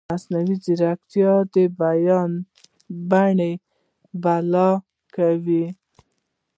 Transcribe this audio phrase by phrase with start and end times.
[0.09, 2.31] مصنوعي ځیرکتیا د بیان
[3.09, 3.51] بڼه
[4.23, 4.69] بدله
[5.15, 5.65] کوي.